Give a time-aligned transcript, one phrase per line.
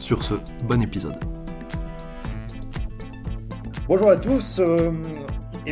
[0.00, 0.34] Sur ce,
[0.64, 1.16] bon épisode.
[3.88, 4.58] Bonjour à tous.
[4.58, 4.92] Euh,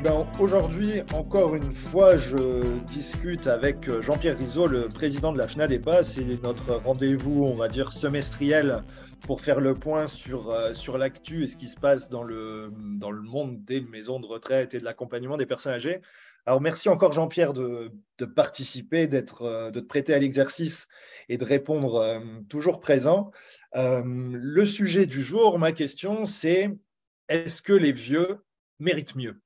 [0.03, 6.03] ben, Aujourd'hui, encore une fois, je discute avec Jean-Pierre Rizot, le président de la FNADEPA.
[6.03, 8.83] C'est notre rendez-vous, on va dire, semestriel
[9.27, 12.73] pour faire le point sur, euh, sur l'actu et ce qui se passe dans le,
[12.98, 16.01] dans le monde des maisons de retraite et de l'accompagnement des personnes âgées.
[16.47, 20.89] Alors, merci encore, Jean-Pierre, de, de, participer, d'être, euh, de te prêter à l'exercice
[21.31, 22.20] et de répondre euh,
[22.51, 23.31] toujours présent.
[23.74, 26.70] Le sujet du jour, ma question, c'est
[27.28, 28.39] est-ce que les vieux
[28.78, 29.41] méritent mieux?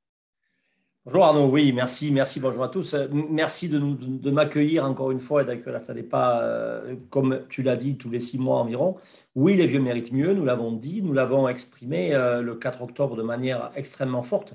[1.10, 2.94] Bonjour Arnaud, oui, merci, merci, bonjour à tous.
[3.10, 7.76] Merci de, m'accueillir encore une fois et d'accueillir ça n'est pas, euh, comme tu l'as
[7.76, 8.96] dit, tous les six mois environ.
[9.34, 13.16] Oui, les vieux méritent mieux, nous l'avons dit, nous l'avons exprimé euh, le 4 octobre
[13.16, 14.52] de manière extrêmement forte.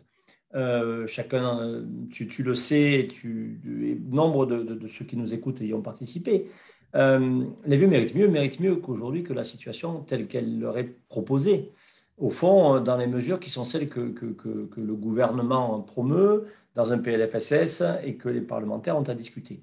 [0.53, 3.59] Euh, chacun, tu, le sais, tu,
[4.11, 6.51] nombre de, ceux qui nous écoutent y ont participé.
[6.93, 11.71] Les vieux méritent mieux, méritent mieux qu'aujourd'hui que la situation telle qu'elle leur est proposée
[12.17, 17.83] au fond, dans les mesures qui sont celles que, le gouvernement promeut dans un PLFSS
[18.03, 19.61] et que les parlementaires ont à discuter.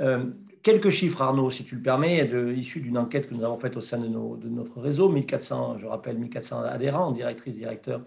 [0.00, 0.26] Euh,
[0.62, 3.80] quelques chiffres, Arnaud, si tu le permets, issus d'une enquête que nous avons faite au
[3.80, 8.02] sein de, notre réseau, 1400, je rappelle, 1400 adhérents, directrices, directeurs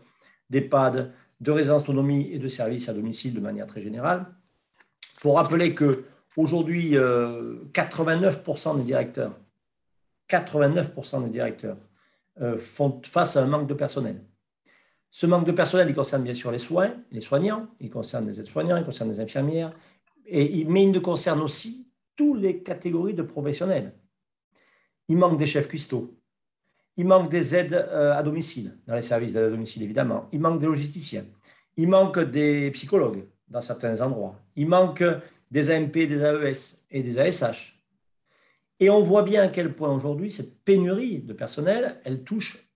[0.49, 4.25] d'EHPAD, de résidence autonomie et de services à domicile de manière très générale.
[5.17, 6.03] Il faut rappeler que
[6.37, 9.33] aujourd'hui, 89% euh, des directeurs,
[10.29, 11.77] 89% des directeurs
[12.41, 14.21] euh, font face à un manque de personnel.
[15.09, 18.39] Ce manque de personnel, il concerne bien sûr les soins, les soignants, il concerne les
[18.39, 19.71] aides-soignants, il concerne les infirmières,
[20.25, 23.93] et, mais il ne concerne aussi toutes les catégories de professionnels.
[25.07, 26.13] Il manque des chefs cuistots,
[26.97, 30.41] il manque des aides euh, à domicile, dans les services d'aide à domicile évidemment, il
[30.41, 31.23] manque des logisticiens,
[31.77, 35.03] il manque des psychologues dans certains endroits, il manque
[35.51, 37.81] des AMP, des AES et des ASH.
[38.79, 42.69] Et on voit bien à quel point aujourd'hui, cette pénurie de personnel, elle touche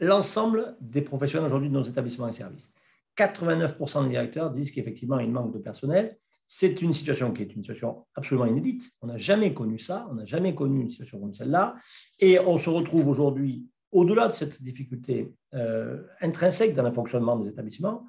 [0.00, 2.72] l'ensemble des professionnels aujourd'hui de nos établissements et services.
[3.16, 6.18] 89% des directeurs disent qu'effectivement, il manque de personnel.
[6.46, 8.90] C'est une situation qui est une situation absolument inédite.
[9.00, 11.76] On n'a jamais connu ça, on n'a jamais connu une situation comme celle-là.
[12.20, 17.48] Et on se retrouve aujourd'hui, au-delà de cette difficulté euh, intrinsèque dans le fonctionnement des
[17.48, 18.06] établissements,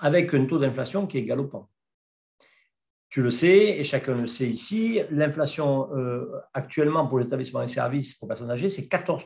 [0.00, 1.68] avec un taux d'inflation qui est galopant.
[3.08, 7.66] Tu le sais, et chacun le sait ici, l'inflation euh, actuellement pour les établissements et
[7.66, 9.24] services pour personnes âgées, c'est 14%.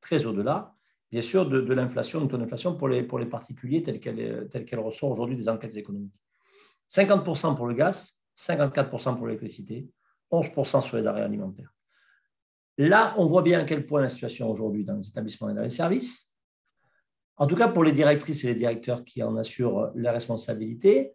[0.00, 0.74] Très au-delà,
[1.10, 4.64] bien sûr, de, l'inflation, de taux d'inflation pour les, pour les particuliers telle qu'elle, telle
[4.64, 6.20] qu'elle ressort aujourd'hui des enquêtes économiques.
[6.88, 9.88] 50% pour le gaz, 54% pour l'électricité,
[10.30, 11.72] 11% sur les denrées alimentaires.
[12.78, 15.70] Là, on voit bien à quel point la situation aujourd'hui dans les établissements et les
[15.70, 16.36] services,
[17.36, 21.14] en tout cas pour les directrices et les directeurs qui en assurent la responsabilité,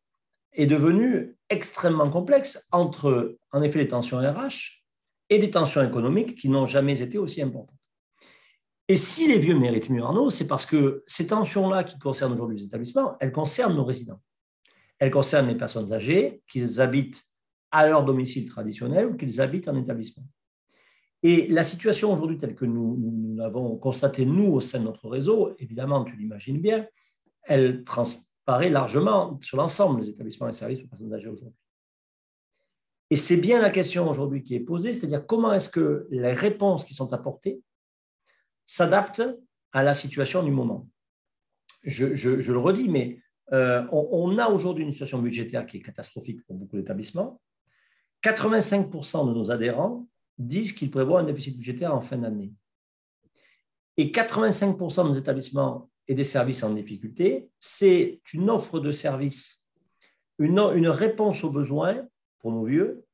[0.53, 4.83] est devenu extrêmement complexe entre, en effet, les tensions RH
[5.29, 7.77] et des tensions économiques qui n'ont jamais été aussi importantes.
[8.87, 12.57] Et si les vieux méritent mieux, Arnaud, c'est parce que ces tensions-là qui concernent aujourd'hui
[12.57, 14.19] les établissements, elles concernent nos résidents.
[14.97, 17.23] Elles concernent les personnes âgées, qu'ils habitent
[17.71, 20.23] à leur domicile traditionnel ou qu'ils habitent en établissement.
[21.21, 25.07] Et la situation aujourd'hui telle que nous, nous l'avons constatée, nous, au sein de notre
[25.07, 26.87] réseau, évidemment, tu l'imagines bien,
[27.43, 28.05] elle, trans,
[28.49, 31.55] paraît largement sur l'ensemble des établissements et services pour personnes âgées aujourd'hui.
[33.11, 36.83] Et c'est bien la question aujourd'hui qui est posée, c'est-à-dire comment est-ce que les réponses
[36.83, 37.61] qui sont apportées
[38.65, 39.37] s'adaptent
[39.71, 40.89] à la situation du moment.
[41.83, 43.21] Je, le redis, mais
[43.53, 47.39] euh, on, a aujourd'hui une situation budgétaire qui est catastrophique pour beaucoup d'établissements.
[48.23, 50.07] 85% de nos adhérents
[50.39, 52.51] disent qu'ils prévoient un déficit budgétaire en fin d'année.
[53.97, 59.63] Et 85% de nos établissements et des services en difficulté, c'est une offre de services,
[60.39, 62.03] une, réponse aux besoins
[62.39, 63.05] pour nos vieux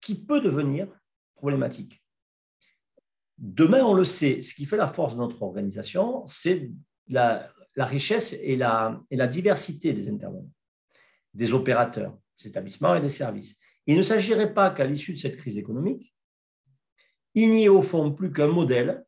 [0.00, 0.86] qui peut devenir
[1.34, 2.00] problématique.
[3.38, 6.70] Demain, on le sait, ce qui fait la force de notre organisation, c'est
[7.08, 10.50] la, richesse et la diversité des intervenants,
[11.34, 13.58] des opérateurs, des établissements et des services.
[13.88, 16.14] Il ne s'agirait pas qu'à l'issue de cette crise économique,
[17.34, 19.04] il n'y ait au fond plus qu'un modèle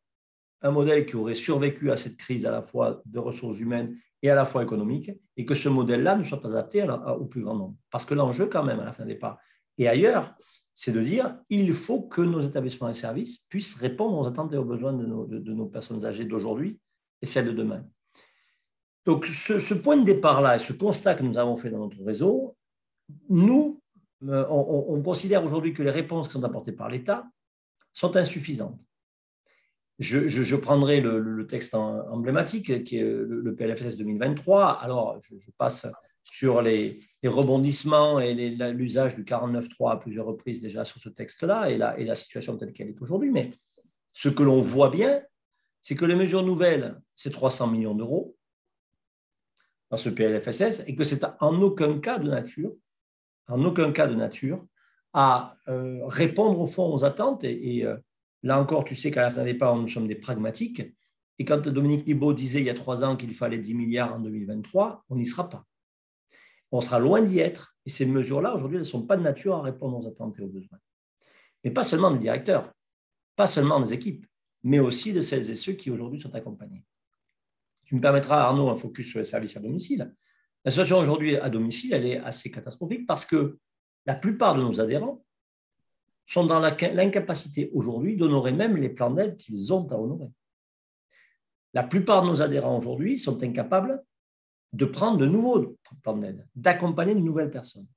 [0.65, 4.31] un modèle qui aurait survécu à cette crise à la fois de ressources humaines et
[4.31, 6.83] à la fois économique, et que ce modèle-là ne soit pas adapté
[7.19, 7.75] au plus grand nombre.
[7.91, 9.37] Parce que l'enjeu, quand même, à la fin des pas,
[9.77, 10.35] et ailleurs,
[10.73, 14.57] c'est de dire il faut que nos établissements et services puissent répondre aux attentes et
[14.57, 15.05] aux besoins de
[15.53, 16.79] nos, personnes âgées d'aujourd'hui
[17.21, 17.85] et celles de demain.
[19.05, 22.57] Donc, ce, point de départ-là et ce constat que nous avons fait dans notre réseau,
[23.29, 23.79] nous,
[24.23, 27.27] euh, on, considère aujourd'hui que les réponses qui sont apportées par l'État
[27.93, 28.81] sont insuffisantes.
[29.99, 34.71] Je, prendrai le, texte emblématique qui est le, PLFSS 2023.
[34.81, 35.87] Alors, je, passe
[36.23, 41.77] sur les, rebondissements et l'usage du 49.3 à plusieurs reprises déjà sur ce texte-là et
[41.77, 43.31] la, et situation telle qu'elle est aujourd'hui.
[43.31, 43.51] Mais
[44.11, 45.21] ce que l'on voit bien,
[45.81, 48.35] c'est que les mesures nouvelles, c'est 300 millions d'euros
[49.89, 52.73] dans ce PLFSS et que c'est en aucun cas de nature,
[53.47, 54.65] en aucun cas de nature,
[55.13, 57.43] à euh, répondre au fond aux attentes.
[57.43, 57.97] Et, euh,
[58.45, 60.83] là encore, tu sais qu'à la fin des pas, nous sommes des pragmatiques.
[61.39, 64.19] Et quand Dominique Libaud disait il y a trois ans qu'il fallait 10 milliards en
[64.19, 65.65] 2023, on n'y sera pas.
[66.71, 67.75] On sera loin d'y être.
[67.85, 70.43] Et ces mesures-là, aujourd'hui, elles ne sont pas de nature à répondre aux attentes et
[70.43, 70.77] aux besoins.
[71.63, 72.71] Mais pas seulement des directeurs,
[73.35, 74.25] pas seulement des équipes,
[74.63, 76.85] mais aussi de celles et ceux qui aujourd'hui sont accompagnés.
[77.85, 80.13] Tu me permettras, Arnaud, un focus sur les services à domicile.
[80.63, 83.57] La situation aujourd'hui à domicile, elle est assez catastrophique parce que
[84.05, 85.24] la plupart de nos adhérents
[86.25, 90.31] sont dans l'incapacité aujourd'hui d'honorer même les plans d'aide qu'ils ont à honorer.
[91.73, 94.03] La plupart de nos adhérents aujourd'hui sont incapables
[94.73, 97.87] de prendre de nouveaux plans d'aide, d'accompagner de nouvelles personnes.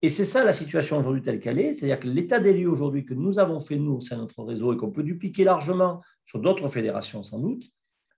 [0.00, 3.04] Et c'est ça la situation aujourd'hui telle qu'elle est, c'est-à-dire que l'état des lieux aujourd'hui
[3.04, 6.02] que nous avons fait, nous, au sein de notre réseau, et qu'on peut dupliquer largement
[6.24, 7.64] sur d'autres fédérations sans doute,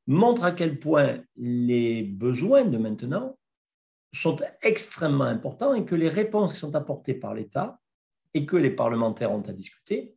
[0.06, 3.38] montre à quel point les besoins de maintenant
[4.12, 7.79] sont extrêmement importants et que les réponses qui sont apportées par l'État
[8.34, 10.16] et que les parlementaires ont à discuter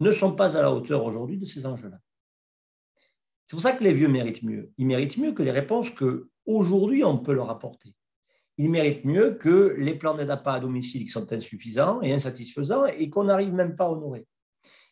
[0.00, 1.98] ne sont pas à la hauteur aujourd'hui de ces enjeux-là.
[3.44, 4.72] C'est pour ça que les vieux méritent mieux.
[4.76, 7.94] Ils méritent mieux que les réponses qu'aujourd'hui on peut leur apporter.
[8.58, 13.08] Ils méritent mieux que les plans d'aide à domicile qui sont insuffisants et insatisfaisants et
[13.10, 14.26] qu'on n'arrive même pas à honorer.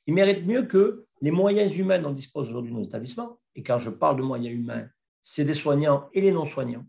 [0.06, 3.88] Ils méritent mieux que les moyens humains dont disposent aujourd'hui nos établissements, et quand je
[3.88, 4.86] parle de moyens humains,
[5.22, 6.86] c'est des soignants et les non-soignants,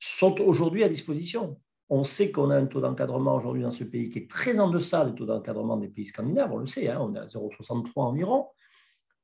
[0.00, 1.60] sont aujourd'hui à disposition.
[1.90, 4.70] On sait qu'on a un taux d'encadrement aujourd'hui dans ce pays qui est très en
[4.70, 7.92] deçà des taux d'encadrement des pays scandinaves, on le sait, hein, on est à 0,63
[7.96, 8.48] environ.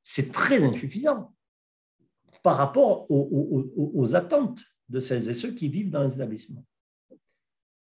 [0.02, 1.34] C'est très insuffisant
[2.42, 6.64] par rapport aux, attentes de celles et ceux qui vivent dans les établissements.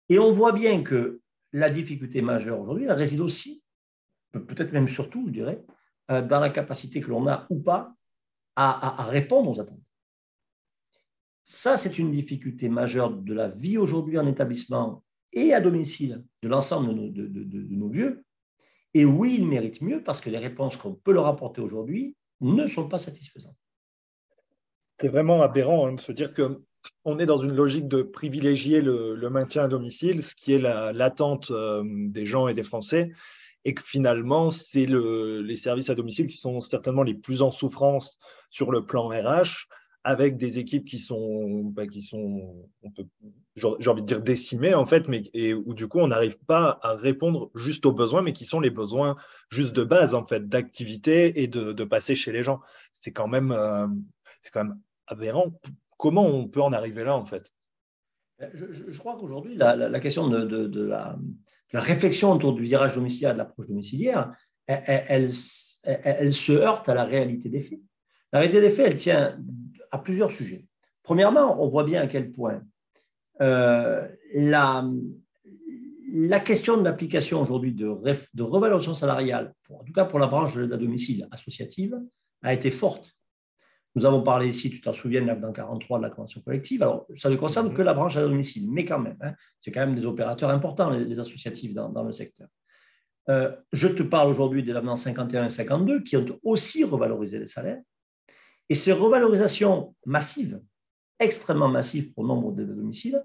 [0.09, 1.20] Et on voit bien que
[1.53, 3.64] la difficulté majeure aujourd'hui, réside aussi,
[4.32, 5.64] peut-être même surtout, je dirais,
[6.11, 7.94] euh, dans la capacité que l'on a ou pas
[8.56, 9.81] à, répondre aux attentes.
[11.44, 15.03] Ça, c'est une difficulté majeure de la vie aujourd'hui en établissement
[15.33, 18.25] et à domicile de l'ensemble de, nos vieux.
[18.94, 22.67] Et oui, ils méritent mieux parce que les réponses qu'on peut leur apporter aujourd'hui ne
[22.67, 23.56] sont pas satisfaisantes.
[25.00, 29.17] C'est vraiment aberrant hein, de se dire qu'on est dans une logique de privilégier le,
[29.31, 33.11] maintien à domicile, ce qui est l'attente euh, des gens et des Français,
[33.65, 37.50] et que finalement, c'est le, les services à domicile qui sont certainement les plus en
[37.50, 38.19] souffrance
[38.50, 39.67] sur le plan RH,
[40.04, 42.69] avec des équipes qui sont, bah, qui sont
[43.54, 46.78] j'ai envie de dire décimées en fait, mais et où du coup on n'arrive pas
[46.82, 49.16] à répondre juste aux besoins, mais qui sont les besoins
[49.50, 52.60] juste de base en fait, d'activité et de, passer chez les gens.
[52.93, 53.87] C'est quand même, euh,
[54.40, 55.52] c'est quand même aberrant.
[55.99, 57.54] Comment on peut en arriver là en fait?
[58.54, 61.16] Je, je, crois qu'aujourd'hui la, la, question de, de, la
[61.72, 64.32] la réflexion autour du virage domiciliaire, de l'approche domiciliaire,
[64.66, 67.81] elle, se heurte à la réalité des faits.
[68.32, 69.38] La réalité des faits, elle tient
[69.92, 70.66] à plusieurs sujets.
[71.02, 72.62] Premièrement, on voit bien à quel point
[73.40, 74.84] euh, la,
[76.40, 77.94] question de l'application aujourd'hui de,
[78.34, 81.96] de, revalorisation salariale, en tout cas pour la branche de la domicile associative,
[82.42, 83.16] a été forte
[83.94, 86.82] nous avons parlé ici, tu t'en souviens, dans 43 de la convention collective.
[86.82, 87.75] Alors, ça ne concerne mhm.
[87.75, 90.90] que la branche à domicile, mais quand même, hein, c'est quand même des opérateurs importants,
[90.90, 92.49] les, associatifs dans, le secteur.
[93.28, 97.46] Euh, je te parle aujourd'hui des avenants 51 et 52 qui ont aussi revalorisé les
[97.46, 97.80] salaires.
[98.69, 100.61] Et ces revalorisations massives,
[101.19, 103.23] extrêmement massives pour nombre de domiciles,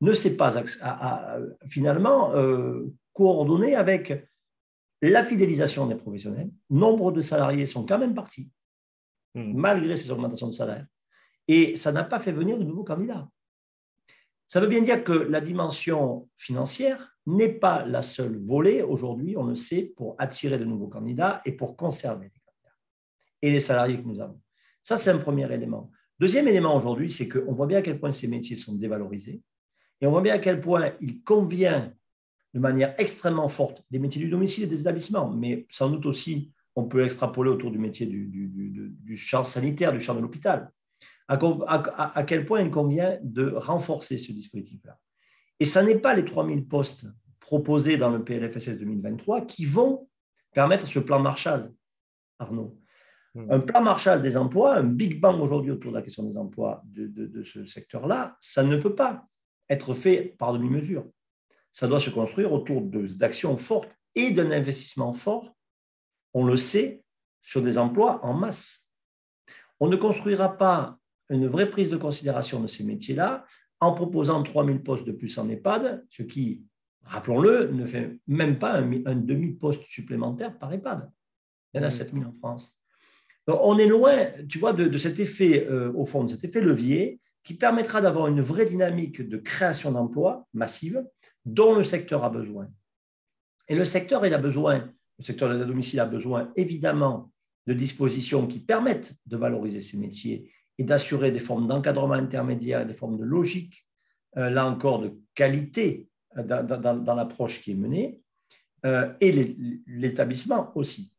[0.00, 0.52] ne s'est pas
[1.68, 4.28] finalement euh, coordonné avec
[5.02, 6.50] la fidélisation des professionnels.
[6.70, 8.50] Nombre de salariés sont quand même partis
[9.34, 9.52] Hmm.
[9.54, 10.84] malgré ces augmentations de salaire.
[11.46, 13.28] Et ça n'a pas fait venir de nouveaux candidats.
[14.46, 19.44] Ça veut bien dire que la dimension financière n'est pas la seule volée aujourd'hui, on
[19.44, 22.76] le sait, pour attirer de nouveaux candidats et pour conserver les candidats
[23.42, 24.40] et les salariés que nous avons.
[24.88, 25.90] Ça, c'est un premier élément.
[26.18, 29.42] Deuxième élément aujourd'hui, c'est qu'on voit bien à quel point ces métiers sont dévalorisés
[30.00, 31.92] et on voit bien à quel point il convient
[32.54, 36.54] de manière extrêmement forte des métiers du domicile et des établissements, mais sans doute aussi
[36.74, 40.72] on peut extrapoler autour du métier du, champ sanitaire, du champ de l'hôpital.
[41.28, 44.98] À, quel point il convient de renforcer ce dispositif-là.
[45.60, 47.04] Et ce n'est pas les 3000 postes
[47.40, 50.08] proposés dans le PLFSS 2023 qui vont
[50.54, 51.74] permettre ce plan Marshall,
[52.38, 52.80] Arnaud.
[53.38, 53.52] Hmm.
[53.52, 56.82] Un plan Marshall des emplois, un Big Bang aujourd'hui autour de la question des emplois
[56.86, 59.26] de, ce secteur-là, ça ne peut pas
[59.68, 61.06] être fait par demi-mesure.
[61.70, 65.54] Ça doit se construire autour d'actions fortes et d'un investissement fort,
[66.34, 67.04] on le sait,
[67.40, 68.92] sur des emplois en masse.
[69.78, 70.98] On ne construira pas
[71.30, 73.44] une vraie prise de considération de ces métiers-là
[73.78, 76.64] en proposant 3000 postes de plus en EHPAD, ce qui,
[77.02, 81.08] rappelons-le, ne fait même pas un, demi-poste supplémentaire par EHPAD.
[81.72, 82.78] Il y en a 7000 en France.
[83.48, 87.20] On est loin, tu vois, de, cet effet, euh, au fond, de cet effet levier
[87.42, 91.02] qui permettra d'avoir une vraie dynamique de création d'emplois massive
[91.46, 92.68] dont le secteur a besoin.
[93.68, 97.32] Et le secteur, il a besoin, le secteur de la domicile a besoin évidemment
[97.66, 102.94] de dispositions qui permettent de valoriser ces métiers et d'assurer des formes d'encadrement intermédiaire des
[102.94, 103.86] formes de logique,
[104.36, 108.20] euh, là encore de qualité euh, dans, l'approche qui est menée,
[109.20, 109.32] et
[109.88, 111.12] l'établissement aussi.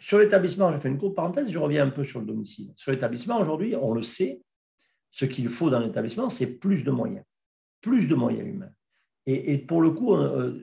[0.00, 2.72] Sur l'établissement, je fais une courte parenthèse, je reviens un peu sur le domicile.
[2.74, 4.42] Sur l'établissement, aujourd'hui, on le sait,
[5.10, 7.24] ce qu'il faut dans l'établissement, c'est plus de moyens,
[7.82, 8.72] plus de moyens humains.
[9.26, 10.16] Et, pour le coup,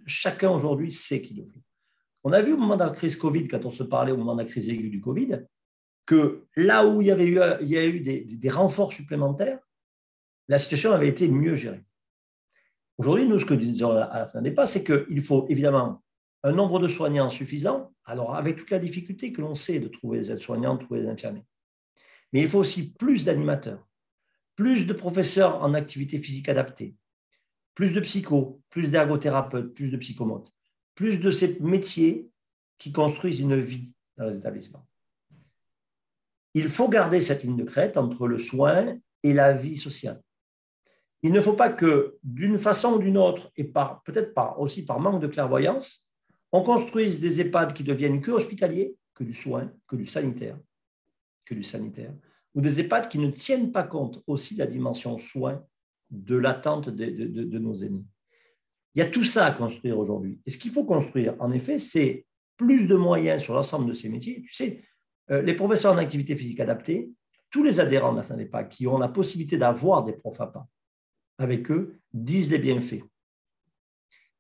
[0.08, 1.60] chacun aujourd'hui sait qu'il le faut.
[2.24, 4.36] On a vu au moment de la crise Covid, quand on se parlait au moment
[4.36, 5.44] de la crise aiguë du Covid,
[6.06, 9.60] que là où il y, avait eu, a eu des, renforts supplémentaires,
[10.48, 11.86] la situation avait été mieux gérée.
[12.98, 16.02] Aujourd'hui, nous, ce que nous disons à la fin des pas, c'est qu'il faut évidemment
[16.44, 20.20] un nombre de soignants suffisant, alors avec toute la difficulté que l'on sait de trouver
[20.20, 21.46] des aides-soignants, de trouver des infirmiers.
[22.34, 23.88] Mais il faut aussi plus d'animateurs,
[24.56, 26.96] plus de professeurs en activité physique adaptée,
[27.74, 30.52] plus de psychos, plus d'ergothérapeutes, plus de psychomotes,
[30.96, 32.30] plus de ces métiers
[32.78, 34.88] qui construisent une vie dans les établissements
[36.58, 40.20] il faut garder cette ligne de crête entre le soin et la vie sociale.
[41.22, 45.22] Il ne faut pas que, d'une façon ou d'une autre, et peut-être aussi par manque
[45.22, 46.07] de clairvoyance,
[46.52, 50.58] on construise des EHPAD qui deviennent que hospitaliers, que du soin, que du sanitaire,
[51.46, 52.14] que du sanitaire,
[52.54, 55.64] ou des EHPAD qui ne tiennent pas compte aussi de la dimension soin
[56.10, 58.06] de l'attente de, nos aînés.
[58.96, 60.40] Il y a tout ça à construire aujourd'hui.
[60.46, 62.26] Et ce qu'il faut construire, en effet, c'est
[62.56, 64.42] plus de moyens sur l'ensemble de ces métiers.
[64.42, 64.84] Tu sais,
[65.30, 67.12] euh, les professeurs en activité physique adaptée,
[67.52, 70.68] tous les adhérents de la pas qui ont la possibilité d'avoir des profs à
[71.38, 73.04] avec eux disent les bienfaits,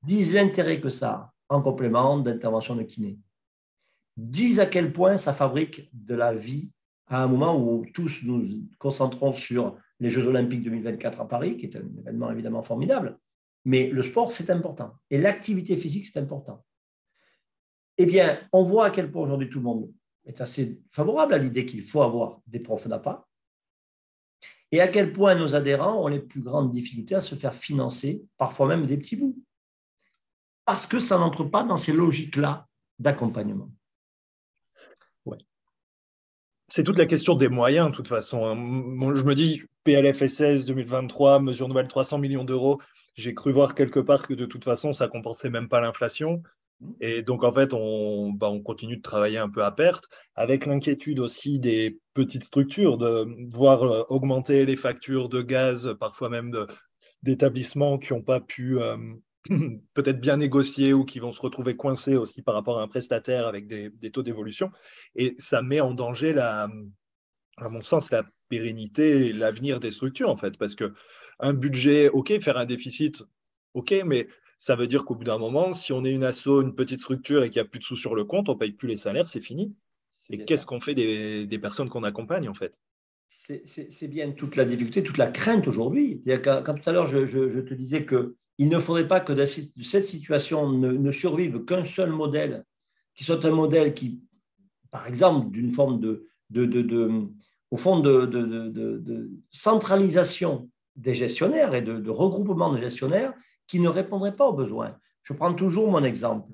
[0.01, 3.19] disent l'intérêt que ça a en complément d'intervention de kiné,
[4.15, 6.71] disent à quel point ça fabrique de la vie
[7.07, 11.67] à un moment où tous nous concentrons sur les Jeux olympiques 2024 à Paris, qui
[11.67, 13.17] est un événement évidemment formidable,
[13.65, 14.93] mais le sport, c'est important.
[15.09, 16.63] Et l'activité physique, c'est important.
[17.97, 19.91] Eh bien, on voit à quel point aujourd'hui tout le monde
[20.25, 23.27] est assez favorable à l'idée qu'il faut avoir des profs d'APA
[24.71, 28.25] et à quel point nos adhérents ont les plus grandes difficultés à se faire financer,
[28.37, 29.37] parfois même des petits bouts,
[30.67, 32.67] parce que ça n'entre pas dans ces logiques-là
[32.99, 33.69] d'accompagnement.
[35.25, 35.37] Ouais.
[36.67, 38.45] C'est toute la question des moyens, de toute façon.
[38.45, 39.15] Hein.
[39.15, 42.81] Je me dis, PLFSS 2023, mesure nouvelle 300 millions d'euros,
[43.15, 46.43] j'ai cru voir quelque part que de toute façon, ça compensait même pas l'inflation.
[46.99, 50.65] Et donc, en fait, on, bah, on, continue de travailler un peu à perte, avec
[50.65, 56.53] l'inquiétude aussi des petites structures, de voir euh, augmenter les factures de gaz, parfois même
[57.23, 58.97] d'établissements qui n'ont pas pu euh,
[59.93, 63.47] peut-être bien négocier ou qui vont se retrouver coincés aussi par rapport à un prestataire
[63.47, 64.71] avec des, des taux d'évolution.
[65.15, 66.69] Et ça met en danger, la,
[67.57, 70.93] à mon sens, la pérennité et l'avenir des structures, en fait, parce que
[71.39, 73.23] un budget, OK, faire un déficit,
[73.73, 74.27] OK, mais
[74.57, 77.43] ça veut dire qu'au bout d'un moment, si on est une asso, une petite structure
[77.43, 78.97] et qu'il n'y a plus de sous sur le compte, on ne paye plus les
[78.97, 79.75] salaires, c'est fini.
[80.29, 82.81] Et qu'est-ce qu'on fait des, personnes qu'on accompagne en fait?
[83.27, 86.21] C'est bien toute la difficulté, toute la crainte aujourd'hui.
[86.43, 88.05] Quand, quand, tout à l'heure, je, te disais
[88.57, 92.65] qu'il ne faudrait pas que de cette situation ne, survive qu'un seul modèle,
[93.13, 94.21] qui soit un modèle qui,
[94.89, 96.27] par exemple, d'une forme de,
[97.69, 103.33] au fond de, centralisation des gestionnaires et de, regroupement de gestionnaires
[103.67, 104.97] qui ne répondraient pas aux besoins.
[105.21, 106.51] Je prends toujours mon exemple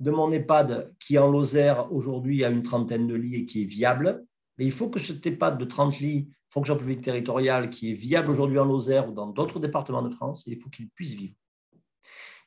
[0.00, 3.66] de mon EHPAD qui, en Lozère, aujourd'hui a une trentaine de lits et qui est
[3.66, 4.26] viable.
[4.58, 8.30] Mais il faut que cet EHPAD de 30 lits, fonction publique territoriale, qui est viable
[8.30, 11.34] aujourd'hui en Lozère ou dans d'autres départements de France, il faut qu'il puisse vivre.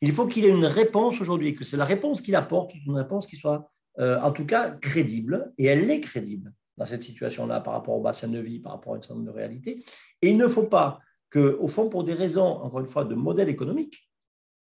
[0.01, 3.27] Il faut qu'il ait une réponse aujourd'hui, que c'est la réponse qu'il apporte, une réponse
[3.27, 7.73] qui soit euh, en tout cas crédible, et elle est crédible dans cette situation-là par
[7.73, 9.83] rapport au bassin de vie, par rapport à une certaine réalité.
[10.21, 13.15] Et il ne faut pas que, au fond, pour des raisons, encore une fois, de
[13.15, 14.09] modèle économique,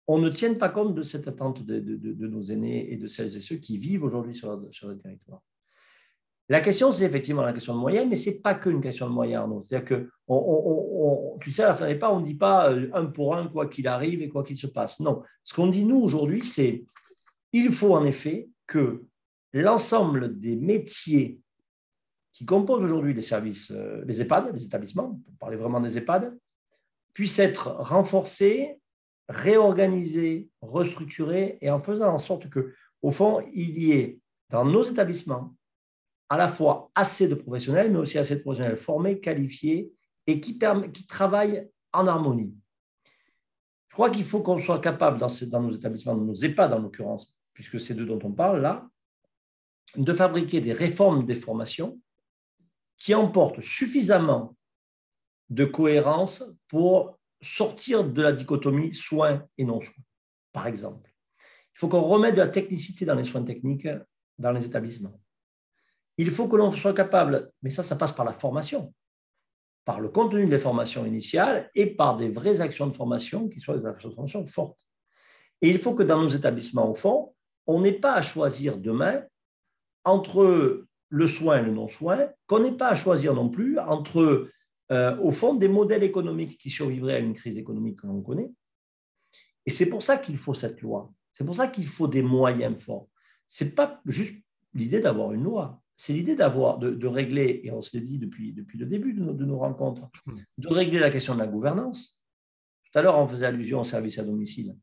[0.07, 3.39] on ne tienne pas compte de cette attente de, nos aînés et de celles et
[3.39, 5.41] ceux qui vivent aujourd'hui sur le territoire.
[6.51, 9.13] La question, c'est effectivement la question de moyens, mais ce n'est pas qu'une question de
[9.13, 9.47] moyens.
[9.63, 13.05] C'est-à-dire que, tu sais, à la fin des pas, on ne dit pas euh, un
[13.05, 14.99] pour un, quoi qu'il arrive et quoi qu'il se passe.
[14.99, 15.23] Non.
[15.45, 16.83] Ce qu'on dit, nous, aujourd'hui, c'est
[17.53, 19.05] il faut en effet que
[19.53, 21.39] l'ensemble des métiers
[22.33, 26.37] qui composent aujourd'hui les services, euh, les EHPAD, les établissements, pour parler vraiment des EHPAD,
[27.13, 28.77] puissent être renforcés,
[29.29, 34.83] réorganisés, restructurés, et en faisant en sorte que, au fond, il y ait dans nos
[34.83, 35.55] établissements
[36.31, 39.91] à la fois assez de professionnels, mais aussi assez de professionnels formés, qualifiés
[40.25, 42.55] et qui, travaillent en harmonie.
[43.89, 46.79] Je crois qu'il faut qu'on soit capable, dans, dans, nos établissements, dans nos EHPAD en
[46.79, 48.89] l'occurrence, puisque c'est de dont on parle là,
[49.97, 51.99] de fabriquer des réformes des formations
[52.97, 54.55] qui emportent suffisamment
[55.49, 60.03] de cohérence pour sortir de la dichotomie soins et non-soins,
[60.53, 61.13] par exemple.
[61.75, 63.89] Il faut qu'on remette de la technicité dans les soins techniques
[64.37, 65.19] dans les établissements.
[66.21, 68.93] Il faut que l'on soit capable, mais ça, ça passe par la formation,
[69.85, 73.75] par le contenu des formations initiales et par des vraies actions de formation qui soient
[73.75, 74.87] des actions de formation fortes.
[75.63, 77.33] Et il faut que dans nos établissements, au fond,
[77.65, 79.23] on n'ait pas à choisir demain
[80.03, 84.47] entre le soin et le non-soin, qu'on n'ait pas à choisir non plus entre,
[84.91, 88.51] euh, au fond, des modèles économiques qui survivraient à une crise économique que l'on connaît.
[89.65, 91.11] Et c'est pour ça qu'il faut cette loi.
[91.33, 93.07] C'est pour ça qu'il faut des moyens forts.
[93.47, 94.35] Ce n'est pas juste
[94.75, 98.53] l'idée d'avoir une loi c'est l'idée d'avoir, de, régler, et on se l'est dit depuis,
[98.53, 100.09] depuis le début de nos, rencontres,
[100.57, 102.23] de régler la question de la gouvernance.
[102.85, 104.75] Tout à l'heure, on faisait allusion aux services à domicile.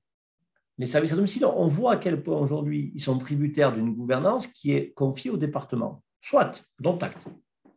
[0.78, 4.46] Les services à domicile, on voit à quel point aujourd'hui ils sont tributaires d'une gouvernance
[4.46, 6.04] qui est confiée au département.
[6.22, 7.26] Soit, dont acte,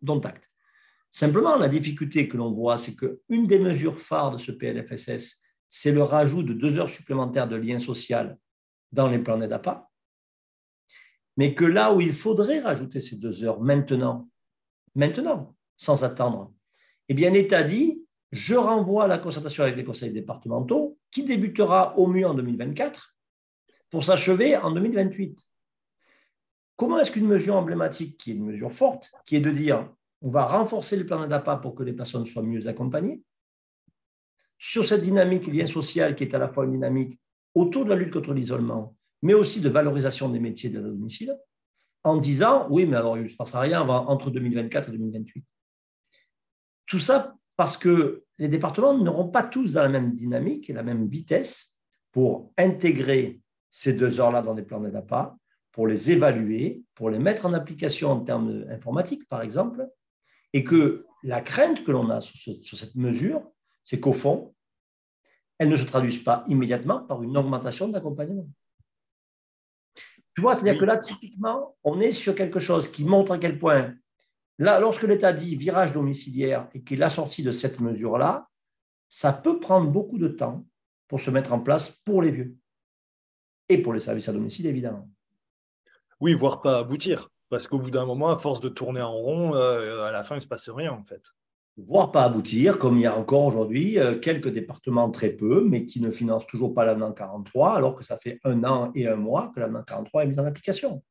[0.04, 0.48] dont acte.
[1.10, 5.92] Simplement, la difficulté que l'on voit, c'est qu'une des mesures phares de ce PLFSS, c'est
[5.92, 8.38] le rajout de deux heures supplémentaires de lien social
[8.92, 9.91] dans les plans d'APA
[11.38, 14.30] mais que là où il faudrait rajouter ces deux heures maintenant,
[14.96, 16.54] maintenant, sans attendre,
[17.10, 22.08] eh bien l'État dit, je renvoie la concertation avec les conseils départementaux, qui débutera au
[22.08, 23.16] mieux en 2024,
[23.90, 25.46] pour s'achever en 2028.
[26.78, 30.30] Comment est-ce qu'une mesure emblématique, qui est une mesure forte, qui est de dire on
[30.30, 33.24] va renforcer le plan d'APA pour que les personnes soient mieux accompagnées,
[34.58, 37.20] sur cette dynamique lien social qui est à la fois une dynamique
[37.56, 41.38] autour de la lutte contre l'isolement, mais aussi de valorisation des métiers de la domicile,
[42.04, 45.46] en disant oui, mais alors il ne se passera rien entre 2024 et 2028.
[46.88, 51.06] Tout ça parce que les départements n'auront pas tous la même dynamique et la même
[51.06, 51.78] vitesse
[52.12, 55.38] pour intégrer ces deux heures-là dans des plans d'APA,
[55.72, 59.88] pour les évaluer, pour les mettre en application en termes informatiques, par exemple,
[60.54, 63.44] et que la crainte que l'on a sur, sur cette mesure,
[63.84, 64.54] c'est qu'au fond,
[65.58, 68.50] elle ne se traduise pas immédiatement par une augmentation de l'accompagnement.
[70.42, 73.60] Tu vois, c'est-à-dire que là, typiquement, on est sur quelque chose qui montre à quel
[73.60, 73.94] point,
[74.58, 78.50] là, lorsque l'État dit virage domiciliaire et qu'il a sorti de cette mesure-là,
[79.08, 80.66] ça peut prendre beaucoup de temps
[81.08, 82.56] pour se mettre en place pour les vieux.
[83.70, 85.08] Et pour les services à domicile, évidemment.
[86.20, 89.54] Oui, voire pas aboutir, parce qu'au bout d'un moment, à force de tourner en rond,
[89.54, 91.22] euh, à la fin, il ne se passe rien, en fait
[91.78, 95.86] voire pas aboutir, comme il y a encore aujourd'hui euh, quelques départements très peu, mais
[95.86, 99.16] qui ne financent toujours pas l'avenant 43, alors que ça fait un an et un
[99.16, 101.02] mois que l'avenant 43 est mis en application.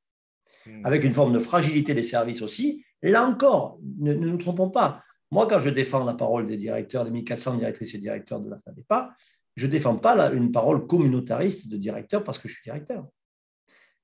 [0.67, 0.85] Hmm.
[0.85, 2.85] Avec une forme de fragilité des services aussi.
[3.03, 5.03] Là encore, ne, nous trompons pas.
[5.31, 8.59] Moi, quand je défends la parole des directeurs, des 1400 directrices et directeurs de la
[8.59, 9.15] FADEPA,
[9.57, 13.07] je ne défends pas une parole communautariste de directeur parce que je suis directeur.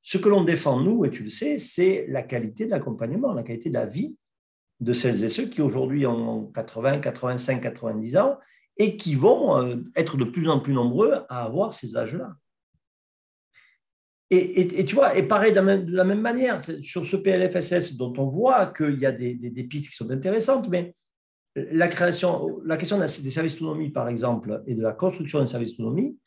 [0.03, 3.42] Ce que l'on défend, nous, et tu le sais, c'est la qualité de l'accompagnement, la
[3.42, 4.16] qualité de la vie
[4.81, 8.39] de celles et ceux qui aujourd'hui ont 80, 85, 90 ans
[8.77, 12.35] et qui vont euh, être de plus en plus nombreux à avoir ces âges-là.
[14.29, 18.67] Et, tu vois, et pareil de la, même, manière, sur ce PLFSS dont on voit
[18.67, 20.97] qu'il y a des, pistes qui sont intéressantes, mais
[21.55, 25.77] la, création, la question des services d'autonomie, par exemple, et de la construction des services
[25.77, 26.19] d'autonomie,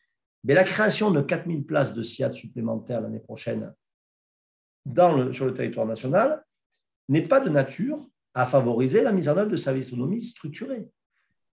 [0.46, 3.74] mais la création de 4000 places de SIAD supplémentaires l'année prochaine
[5.34, 6.42] sur le territoire national
[7.10, 10.88] n'est pas de nature à favoriser la mise en œuvre de services d'autonomie structurés.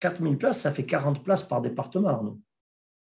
[0.00, 2.38] 4000 places, ça fait 40 places par département,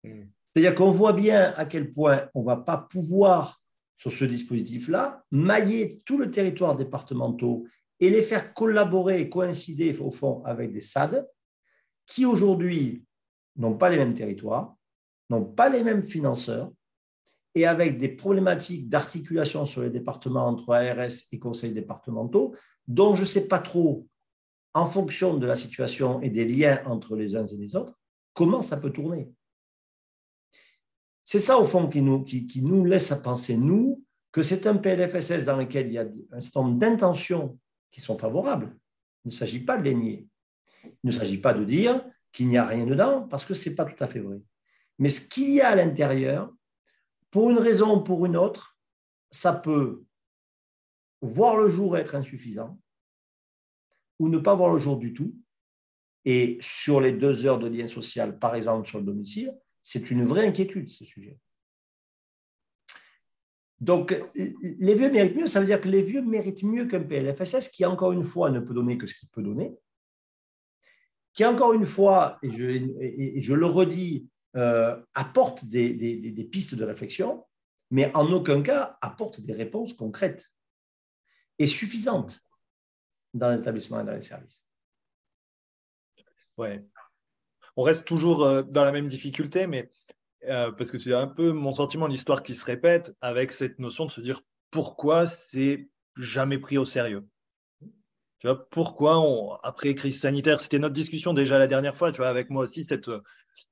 [0.05, 0.25] hmm.
[0.55, 3.63] C'est-à-dire qu'on voit bien à quel point on ne va pas pouvoir,
[3.97, 7.63] sur ce dispositif-là, mailler tout le territoire départemental
[8.01, 11.27] et les faire collaborer et coïncider, au fond, avec des SAD
[12.07, 13.07] qui, aujourd'hui,
[13.57, 14.75] n'ont pas les mêmes territoires,
[15.31, 16.71] n'ont pas les mêmes financeurs,
[17.55, 22.55] et avec des problématiques d'articulation sur les départements entre ARS et conseils départementaux,
[22.89, 24.07] dont je ne sais pas trop,
[24.75, 27.99] en fonction de la situation et des liens entre les uns et les autres,
[28.33, 29.31] comment ça peut tourner.
[31.25, 35.57] C'est ça, au fond, qui nous, laisse à penser, nous, que c'est un PLFSS dans
[35.57, 37.59] lequel il y a un certain nombre d'intentions
[37.91, 38.77] qui sont favorables.
[39.25, 40.27] Il ne s'agit pas de les nier.
[40.85, 43.77] Il ne s'agit pas de dire qu'il n'y a rien dedans, parce que ce n'est
[43.77, 44.41] pas tout à fait vrai.
[44.99, 46.51] Mais ce qu'il y a à l'intérieur,
[47.31, 48.79] pour une raison ou pour une autre,
[49.31, 50.05] ça peut
[51.23, 52.79] voir le jour et être insuffisant,
[54.19, 55.35] ou ne pas voir le jour du tout.
[56.25, 60.25] Et sur les deux heures de lien social, par exemple sur le domicile, c'est une
[60.25, 61.39] vraie inquiétude, ce sujet.
[63.81, 67.69] Donc, les vieux méritent mieux, ça veut dire que les vieux méritent mieux qu'un PLFSS
[67.71, 69.77] qui, encore une fois, ne peut donner que ce qu'il peut donner,
[71.33, 77.45] qui, encore une fois, et je, le redis, euh, apporte des, pistes de réflexion,
[77.91, 80.52] mais en aucun cas apporte des réponses concrètes
[81.59, 82.41] et suffisantes
[83.35, 84.63] dans les établissements et dans les services.
[86.59, 86.85] Ouais.
[87.77, 89.91] On reste toujours euh, dans la même difficulté, mais
[90.49, 94.07] euh, parce que c'est un peu mon sentiment, l'histoire qui se répète avec cette notion
[94.07, 97.27] de se dire pourquoi c'est jamais pris au sérieux.
[98.39, 102.19] Tu vois, pourquoi on, après crise sanitaire, c'était notre discussion déjà la dernière fois, tu
[102.19, 103.09] vois, avec moi aussi, cette,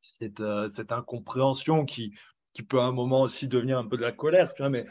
[0.01, 2.15] cette, euh, cette incompréhension qui,
[2.53, 4.87] qui peut à un moment aussi devenir un peu de la colère, tu vois, mais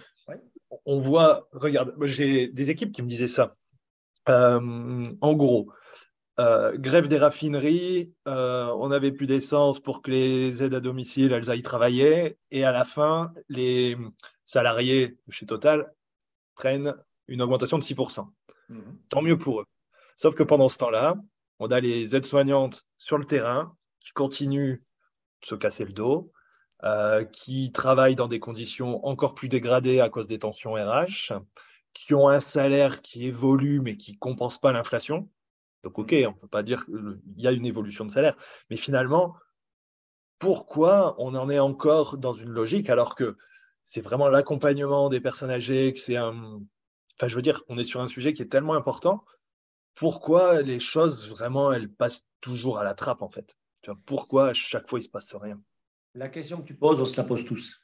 [0.85, 3.55] on voit, regarde, j'ai des équipes qui me disaient ça.
[4.27, 5.71] Euh, en gros,
[6.39, 11.33] euh, grève des raffineries, euh, on n'avait plus d'essence pour que les aides à domicile,
[11.33, 12.37] elles aillent travailler.
[12.51, 13.97] Et à la fin, les
[14.45, 15.91] salariés chez Total
[16.55, 16.95] prennent
[17.27, 18.31] une augmentation de 6%.
[18.69, 18.99] Mhm.
[19.09, 19.65] Tant mieux pour eux.
[20.15, 21.15] Sauf que pendant ce temps-là,
[21.59, 24.81] on a les aides-soignantes sur le terrain qui continuent
[25.41, 26.31] de se casser le dos,
[26.83, 31.33] euh, qui travaillent dans des conditions encore plus dégradées à cause des tensions RH,
[31.93, 35.29] qui ont un salaire qui évolue mais qui ne compense pas l'inflation.
[35.83, 38.35] Donc, OK, on ne peut pas dire qu'il y a une évolution de salaire,
[38.69, 39.35] mais finalement,
[40.39, 43.37] pourquoi on en est encore dans une logique alors que
[43.85, 46.61] c'est vraiment l'accompagnement des personnes âgées, que c'est un.
[47.17, 49.25] Enfin, je veux dire, on est sur un sujet qui est tellement important.
[49.95, 53.57] Pourquoi les choses, vraiment, elles passent toujours à la trappe, en fait?
[54.05, 55.59] Pourquoi à chaque fois, il ne se passe rien?
[56.15, 57.79] La question que tu poses, on se la pose tous.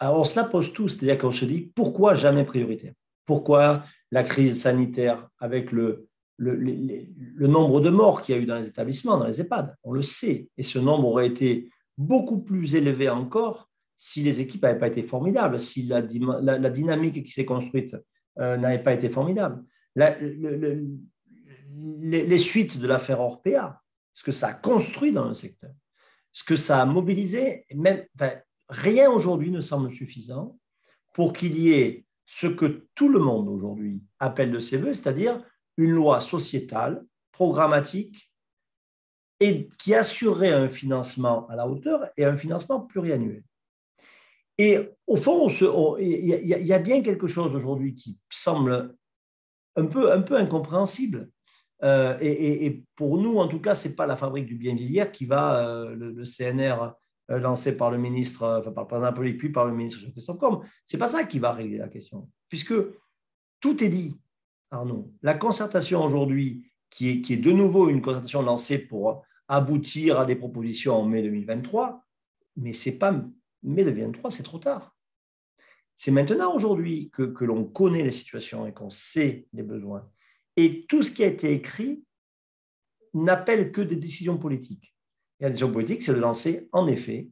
[0.00, 2.94] On se la pose tous, c'est-à-dire qu'on se dit pourquoi jamais prioritaire?
[3.24, 8.66] Pourquoi la crise sanitaire avec le, nombre de morts qu'il y a eu dans les
[8.66, 9.76] établissements, dans les EHPAD?
[9.84, 10.48] On le sait.
[10.56, 15.04] Et ce nombre aurait été beaucoup plus élevé encore si les équipes n'avaient pas été
[15.04, 17.96] formidables, si la, dynamique qui s'est construite
[18.40, 19.62] euh, n'avait pas été formidable.
[19.94, 20.08] les,
[22.38, 23.80] suites de l'affaire Orpea,
[24.14, 25.70] ce que ça a construit dans le secteur,
[26.32, 28.04] ce que ça a mobilisé, même,
[28.68, 30.58] rien aujourd'hui ne semble suffisant
[31.12, 35.42] pour qu'il y ait ce que tout le monde aujourd'hui appelle de ses voeux, c'est-à-dire
[35.76, 38.32] une loi sociétale, programmatique,
[39.40, 43.42] et qui assurerait un financement à la hauteur et un financement pluriannuel.
[44.56, 45.48] Et au fond,
[45.98, 48.94] il y, a bien quelque chose aujourd'hui qui semble
[49.74, 51.30] un peu, un peu incompréhensible.
[51.84, 55.10] Euh, et, pour nous, en tout cas, ce n'est pas la fabrique du bien vieillir
[55.10, 56.94] qui va, euh, le, CNR
[57.30, 60.64] euh, lancé par le ministre, enfin, par le président puis par le ministre Jean-Christophe Combe,
[60.86, 62.28] ce n'est pas ça qui va régler la question.
[62.48, 62.74] Puisque
[63.60, 64.16] tout est dit.
[64.70, 65.12] Arnaud.
[65.22, 70.24] La concertation aujourd'hui, qui est, qui est de nouveau une concertation lancée pour aboutir à
[70.24, 72.02] des propositions en mai 2023,
[72.56, 73.12] mais c'est pas
[73.62, 74.96] mai 2023, c'est trop tard.
[75.94, 80.08] C'est maintenant aujourd'hui que, que l'on connaît les situations et qu'on sait les besoins.
[80.56, 82.04] Et tout ce qui a été écrit
[83.14, 84.94] n'appelle que des décisions politiques.
[85.40, 87.28] Et la décision politique, c'est de lancer, en effet,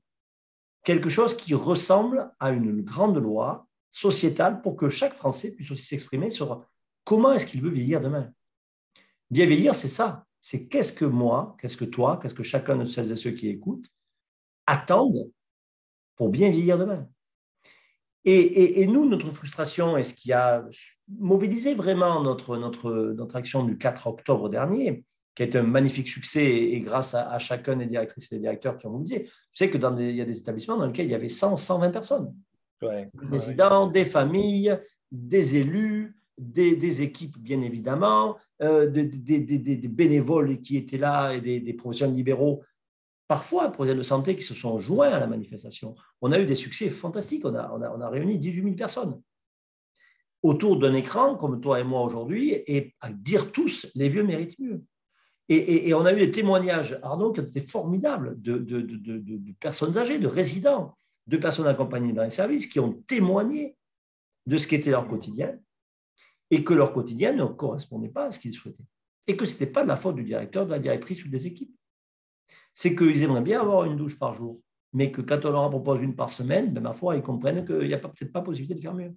[0.85, 5.85] quelque chose qui ressemble à une grande loi sociétale pour que chaque Français puisse aussi
[5.85, 6.67] s'exprimer sur
[7.05, 8.33] Comment est-ce qu'il veut vieillir demain
[9.31, 10.27] Bien vieillir, c'est ça.
[10.41, 13.49] C'est qu'est-ce que moi, qu'est-ce que toi, qu'est-ce que chacun de celles et ceux qui
[13.49, 13.91] écoutent
[14.67, 15.31] attendent
[16.17, 17.09] pour bien vieillir demain.
[18.25, 20.65] Et, nous, notre frustration et ce qui a
[21.19, 25.05] mobilisé vraiment notre, notre, notre action du 4 octobre dernier,
[25.35, 28.87] qui est un magnifique succès et, grâce à, chacun des directrices et des directeurs qui
[28.87, 31.15] ont mobilisé, tu sais que dans il y a des établissements dans lesquels il y
[31.15, 32.35] avait 100, 120 personnes.
[32.83, 34.79] des résidents, des familles,
[35.11, 39.05] des élus, des, équipes, bien évidemment, euh, des,
[39.89, 42.63] bénévoles qui étaient là et des, professionnels libéraux,
[43.31, 45.95] parfois professionnels de santé qui se sont joints à la manifestation.
[46.21, 47.45] On a eu des succès fantastiques.
[47.45, 49.23] On a, réuni 18 000 personnes
[50.43, 54.59] autour d'un écran, comme toi et moi aujourd'hui, et à dire tous, les vieux méritent
[54.59, 54.83] mieux.
[55.49, 60.19] Et, on a eu des témoignages, Arnaud, qui étaient formidables de, de, de, personnes âgées,
[60.19, 60.97] de résidents,
[61.29, 63.77] de personnes accompagnées dans les services, qui ont témoigné
[64.47, 65.57] de ce qu'était leur quotidien
[66.51, 68.89] et que leur quotidien ne correspondait pas à ce qu'ils souhaitaient.
[69.29, 71.47] Et que ce n'était pas de la faute du directeur, de la directrice ou des
[71.47, 71.73] équipes.
[72.75, 74.61] C'est qu'ils aimeraient bien avoir une douche par jour,
[74.93, 77.87] mais que quand on leur propose une par semaine, ben, ma foi, ils comprennent qu'il
[77.87, 79.15] n'y a peut-être pas possibilité de faire mieux.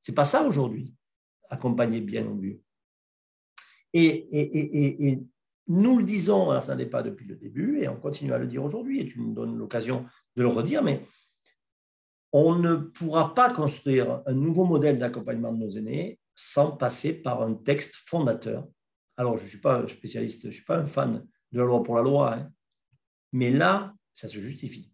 [0.00, 0.94] Ce n'est pas ça aujourd'hui,
[1.50, 2.60] accompagner bien ou mieux.
[3.92, 5.18] Et,
[5.70, 8.46] nous le disons à la des pas depuis le début, et on continue à le
[8.46, 11.02] dire aujourd'hui, et tu nous donnes l'occasion de le redire, mais
[12.32, 17.42] on ne pourra pas construire un nouveau modèle d'accompagnement de nos aînés sans passer par
[17.42, 18.66] un texte fondateur.
[19.16, 21.82] Alors, je ne suis pas spécialiste, je ne suis pas un fan de la loi
[21.82, 22.50] pour la loi, hein,
[23.32, 24.92] mais là, ça se justifie.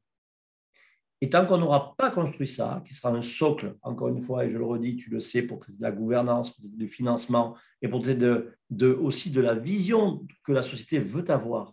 [1.20, 4.50] Et tant qu'on n'aura pas construit ça, qui sera un socle, encore une fois, et
[4.50, 8.52] je le redis, tu le sais, pour la gouvernance, pour du financement, et pour de,
[8.70, 11.72] de, aussi de la vision que la société veut avoir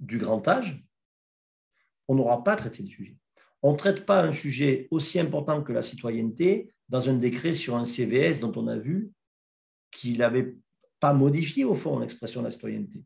[0.00, 0.84] du grand âge,
[2.08, 3.16] on n'aura pas traité le sujet.
[3.62, 7.76] On ne traite pas un sujet aussi important que la citoyenneté dans un décret sur
[7.76, 9.12] un CVS dont on a vu
[9.92, 10.56] qu'il n'avait
[10.98, 13.04] pas modifié au fond l'expression de la citoyenneté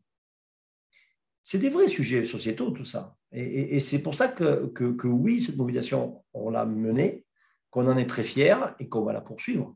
[1.45, 3.15] c'est des vrais sujets sociétaux, tout ça.
[3.31, 7.23] Et, c'est pour ça que, que, oui, cette mobilisation, on l'a menée,
[7.69, 9.75] qu'on en est très fiers et qu'on va la poursuivre.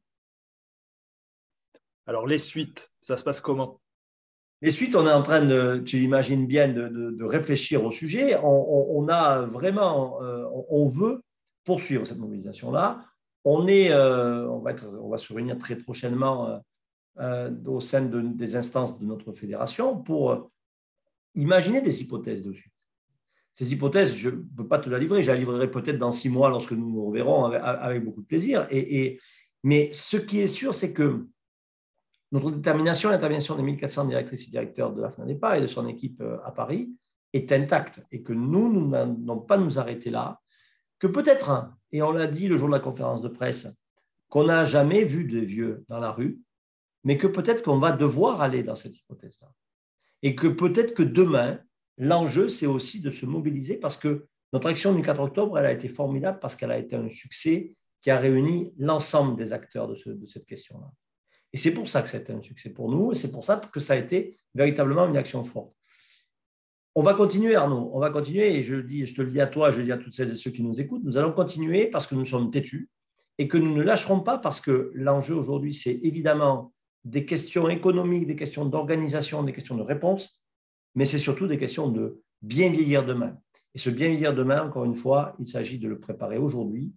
[2.08, 3.80] Alors, les suites, ça se passe comment?
[4.64, 8.36] Les suites, on est en train de, tu imagines bien, de, de, réfléchir au sujet.
[8.42, 11.22] On, a vraiment, euh, on veut
[11.66, 13.06] poursuivre cette mobilisation-là.
[13.46, 16.64] On, est, euh, on, va être, on va se réunir très prochainement
[17.20, 20.50] euh, au sein des instances de notre fédération pour
[21.40, 22.74] Imaginez des hypothèses de suite.
[23.54, 26.30] Ces hypothèses, je ne peux pas te la livrer, je la livrerai peut-être dans six
[26.30, 28.68] mois lorsque nous nous reverrons avec, beaucoup de plaisir.
[28.70, 29.20] Et,
[29.64, 31.28] mais ce qui est sûr, c'est que
[32.34, 36.22] notre détermination, l'intervention des 1400 directrices et directeurs de la FNADEPA et de son équipe
[36.22, 36.92] euh, à Paris
[37.32, 40.42] est intacte et que nous, nous n'allons pas nous arrêter là,
[41.00, 43.82] que peut-être, et on l'a dit le jour de la conférence de presse,
[44.28, 46.40] qu'on n'a jamais vu de vieux dans la rue,
[47.06, 49.50] mais que peut-être qu'on va devoir aller dans cette hypothèse-là
[50.24, 51.60] et que peut-être que demain,
[51.98, 55.72] l'enjeu, c'est aussi de se mobiliser parce que notre action du 4 octobre, elle a
[55.72, 60.26] été formidable parce qu'elle a été un succès qui a réuni l'ensemble des acteurs de,
[60.26, 60.92] cette question-là.
[61.54, 63.80] Et c'est pour ça que c'était un succès pour nous et c'est pour ça que
[63.80, 65.74] ça a été véritablement une action forte.
[66.96, 69.48] On va continuer, Arnaud, on va continuer, et je, dis, je te le dis à
[69.48, 71.88] toi, je le dis à toutes celles et ceux qui nous écoutent, nous allons continuer
[71.88, 72.90] parce que nous sommes têtus
[73.38, 76.74] et que nous ne lâcherons pas parce que l'enjeu aujourd'hui, c'est évidemment
[77.06, 80.44] des questions économiques, des questions d'organisation, des questions de réponse,
[80.96, 83.38] mais c'est surtout des questions de bien vieillir demain.
[83.74, 86.92] Et ce bien vieillir demain, encore une fois, il s'agit de le préparer aujourd'hui.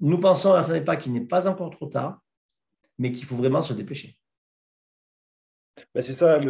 [0.00, 2.20] Nous pensons à ce n'est pas qu'il n'est pas encore trop tard,
[2.98, 4.16] mais qu'il faut vraiment se dépêcher.
[5.94, 6.40] Ben, c'est ça,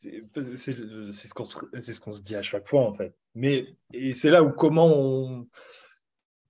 [0.00, 0.22] c'est
[0.56, 2.22] ce qu'on se...
[2.22, 3.14] dit à chaque fois, en fait.
[3.34, 3.76] Mais
[4.12, 5.48] c'est là où comment on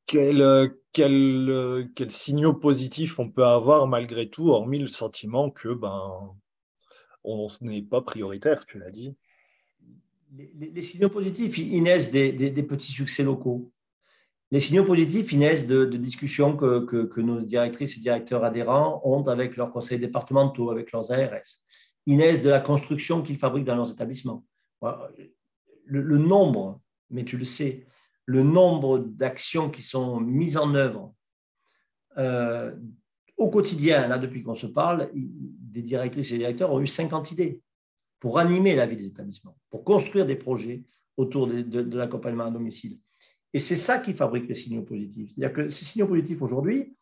[0.07, 6.31] quels quel, quel signaux positifs on peut avoir malgré tout, hormis le sentiment que ben,
[7.25, 9.15] on n'est pas prioritaire, tu l'as dit.
[10.37, 13.73] Les, signaux positifs, ils naissent des, petits succès locaux.
[14.51, 19.57] Les signaux positifs, ils naissent de, discussions que, nos directrices et directeurs adhérents ont avec
[19.57, 21.67] leurs conseils départementaux, avec leurs ARS.
[22.07, 24.45] Ils naissent de la construction qu'ils fabriquent dans leurs établissements.
[25.87, 27.87] Le nombre, mais tu le sais,
[28.27, 31.15] le nombre d'actions qui sont mises en œuvre
[32.17, 32.75] euh,
[33.37, 37.61] au quotidien, là depuis qu'on se parle, des directrices et directeurs ont eu 50 idées
[38.21, 40.85] pour animer la vie des établissements, pour construire des projets
[41.17, 42.99] autour de, l'accompagnement à domicile.
[43.53, 45.33] Et c'est ça qui fabrique les signaux positifs.
[45.35, 46.97] C'est-à-dire que ces signaux positifs aujourd'hui,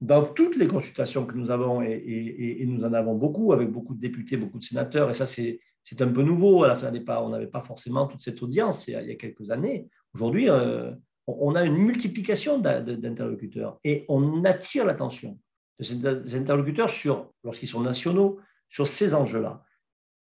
[0.00, 4.00] dans toutes les consultations que nous avons, et, nous en avons beaucoup, avec beaucoup de
[4.00, 6.64] députés, beaucoup de sénateurs, et ça c'est c'est un peu nouveau.
[6.64, 9.88] À la fin on n'avait pas forcément toute cette audience il y a quelques années.
[10.14, 10.92] Aujourd'hui, euh,
[11.28, 15.38] on a une multiplication d'interlocuteurs et on attire l'attention
[15.78, 19.62] de ces interlocuteurs sur, lorsqu'ils sont nationaux, sur ces enjeux-là.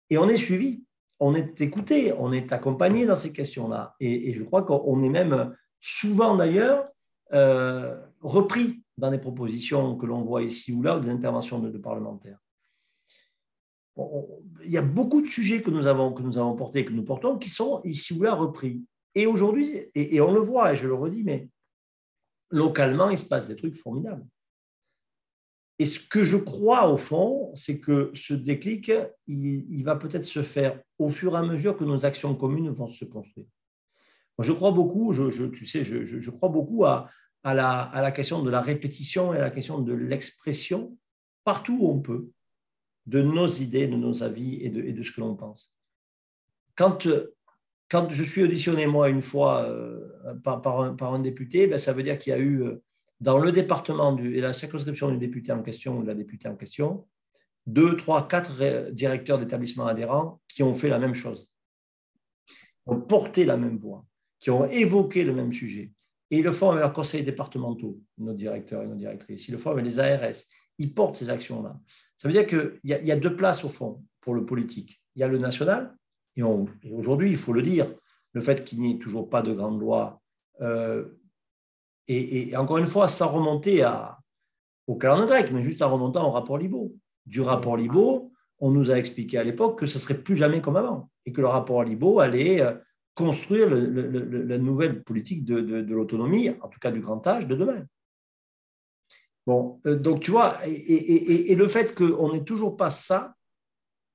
[0.10, 0.84] Et on est suivi,
[1.20, 3.96] on est écouté, on est accompagné dans ces questions-là.
[4.00, 6.88] Et, je crois qu'on est même souvent d'ailleurs
[7.34, 11.78] euh, repris dans des propositions que l'on voit ici ou là ou des interventions de
[11.78, 12.40] parlementaires
[13.98, 17.04] il y a beaucoup de sujets que nous avons, que nous avons portés, que nous
[17.04, 18.84] portons, qui sont ici ou là repris.
[19.16, 21.50] Et aujourd'hui, et, on le voit, et je le redis, mais
[22.50, 24.26] localement, il se passe des trucs formidables.
[25.80, 28.92] Et ce que je crois au fond, c'est que ce déclic,
[29.28, 32.88] il, va peut-être se faire au fur et à mesure que nos actions communes vont
[32.88, 33.48] se construire.
[34.38, 35.14] Moi, je crois beaucoup,
[35.52, 37.10] tu sais, je, crois beaucoup à,
[37.44, 40.96] la, à la question de la répétition et à la question de l'expression
[41.44, 42.30] partout où on peut
[43.06, 45.76] de nos idées, de nos avis et de, ce que l'on pense.
[46.76, 47.08] Quand,
[47.90, 52.18] quand je suis auditionné, moi, une fois euh, par, un, député, ben, ça veut dire
[52.18, 52.82] qu'il y a eu, euh,
[53.20, 56.56] dans le département et la circonscription du député en question ou de la députée en
[56.56, 57.08] question,
[57.68, 61.52] deux, trois, quatre directeurs d'établissements adhérents qui ont fait la même chose,
[62.86, 64.06] ont porté la même voix,
[64.40, 65.92] qui ont évoqué le même sujet.
[66.32, 69.48] Et ils le font avec leurs conseils départementaux, nos directeurs et nos directrices.
[69.50, 70.38] Ils le font avec les ARS.
[70.82, 71.80] Il porte ces actions-là.
[72.18, 75.02] Ça veut dire qu'il y, y, a deux places au fond pour le politique.
[75.16, 75.96] Il y a le national,
[76.36, 77.88] et, aujourd'hui, il faut le dire,
[78.34, 80.22] le fait qu'il n'y ait toujours pas de grande loi,
[80.62, 81.06] euh,
[82.08, 83.88] et, encore une fois, sans remonter
[84.88, 86.94] au calendrier grec, mais juste en remontant au rapport Libo.
[87.26, 90.76] Du rapport Libo, on nous a expliqué à l'époque que ce serait plus jamais comme
[90.76, 92.74] avant, et que le rapport Libo allait euh,
[93.14, 97.86] construire la nouvelle politique de l'autonomie, en tout cas du grand âge, de demain.
[99.48, 103.36] Bon, euh, donc tu vois, et, le fait qu'on n'ait toujours pas ça,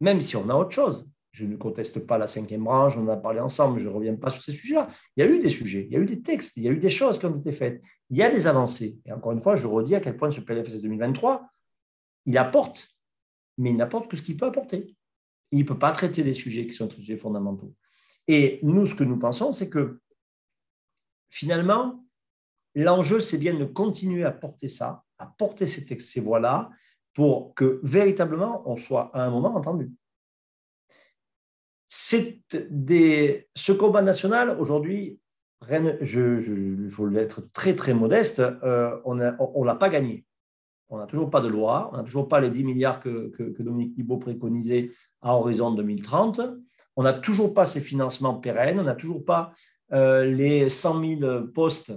[0.01, 3.09] même si on a autre chose, je ne conteste pas la cinquième branche, on en
[3.09, 4.89] a parlé ensemble, je ne reviens pas sur ces sujets-là.
[5.17, 6.71] Il y a eu des sujets, il y a eu des textes, il y a
[6.71, 8.99] eu des choses qui ont été faites, il y a des avancées.
[9.05, 11.47] Et encore une fois, je redis à quel point ce PLFSS 2023,
[12.25, 12.89] il apporte,
[13.59, 14.97] mais il n'apporte que ce qu'il peut apporter.
[15.53, 17.75] Il ne peut pas traiter des sujets qui sont des sujets fondamentaux.
[18.29, 20.01] Et nous, ce que nous pensons, c'est que
[21.31, 22.03] finalement,
[22.75, 26.71] l'enjeu, c'est bien de continuer à porter ça, à porter ces, voix-là
[27.15, 29.91] pour que véritablement on soit à un moment entendu.
[31.89, 35.19] Ce combat national, aujourd'hui,
[35.71, 40.25] il faut être très très modeste, euh, on ne l'a pas gagné.
[40.89, 43.63] On n'a toujours pas de loi, on n'a toujours pas les 10 milliards que, que,
[43.63, 46.41] Dominique Libaud préconisait à horizon 2030,
[46.95, 49.53] on n'a toujours pas ces financements pérennes, on n'a toujours pas
[49.93, 51.93] euh, les 100 000 postes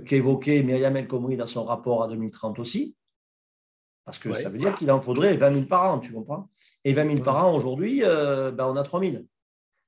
[0.00, 2.96] qu'évoquait Myriam El Khomri dans son rapport à 2030 aussi,
[4.04, 6.50] parce que ça veut dire qu'il en faudrait 20 000 par an, tu comprends?
[6.84, 9.16] Et 20 000 par an aujourd'hui, euh, ben on a 3 000.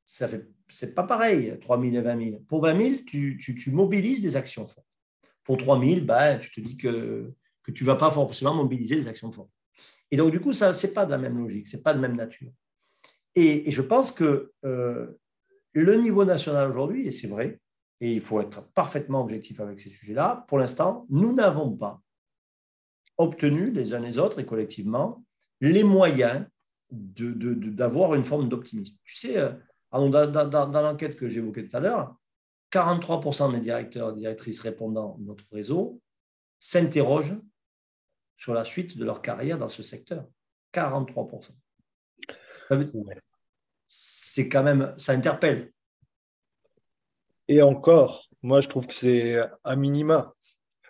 [0.05, 2.41] Ça fait, c'est pas pareil, 3 000 et 20 000.
[2.49, 4.87] Pour 20 000, tu, tu, mobilises des actions fortes.
[5.43, 8.97] Pour 3 000, ben, tu te dis que, que tu ne vas pas forcément mobiliser
[8.97, 9.51] des actions fortes.
[10.11, 11.95] Et donc, du coup, ça, ce n'est pas de la même logique, ce n'est pas
[11.95, 12.53] de même nature.
[13.35, 15.19] Et, je pense que euh,
[15.73, 17.61] le niveau national aujourd'hui, et c'est vrai,
[18.05, 20.45] et il faut être parfaitement objectif avec ces sujets-là.
[20.47, 22.03] Pour l'instant, nous n'avons pas
[23.17, 25.25] obtenu les uns les autres et collectivement
[25.63, 26.47] les moyens
[26.91, 28.95] d'avoir de, une forme d'optimisme.
[29.05, 29.53] Tu sais, euh,
[29.91, 32.15] dans, dans, l'enquête que j'évoquais tout à l'heure,
[32.73, 35.99] 43% des directeurs et directrices répondant à notre réseau
[36.59, 37.41] s'interrogent
[38.37, 40.27] sur la suite de leur carrière dans ce secteur.
[40.75, 41.53] 43%.
[43.87, 45.73] C'est quand même, ça interpelle.
[47.49, 50.35] Et encore, moi, je trouve que c'est un minima,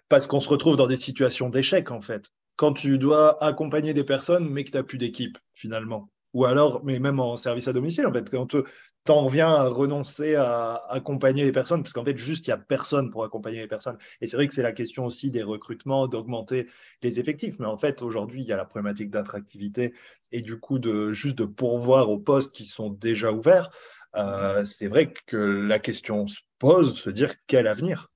[0.08, 2.30] parce qu'on se retrouve dans des situations d'échec, en fait.
[2.56, 6.10] Quand tu dois accompagner des personnes, mais que tu n'as plus d'équipe, finalement.
[6.34, 8.62] Ou alors, mais même en service à domicile, en fait, quand tu
[9.08, 12.58] en viens à renoncer à accompagner les personnes, parce qu'en fait, juste, il n'y a
[12.58, 13.98] personne pour accompagner les personnes.
[14.20, 16.68] Et c'est vrai que c'est la question aussi des recrutements, d'augmenter
[17.02, 17.58] les effectifs.
[17.60, 19.94] Mais en fait, aujourd'hui, il y a la problématique d'attractivité
[20.32, 23.70] et du coup, de juste de pourvoir aux postes qui sont déjà ouverts.
[24.16, 28.11] Euh, c'est vrai que la question se pose, se dire quel avenir?